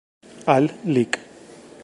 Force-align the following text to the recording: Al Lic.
Al 0.53 0.65
Lic. 0.95 1.13